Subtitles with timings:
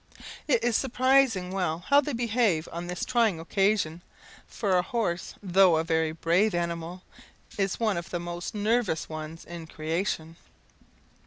[0.47, 4.01] It is surprising how well they behave on this trying occasion,
[4.47, 7.03] for a horse, though a very brave animal,
[7.55, 10.37] is one of the most nervous ones in creation.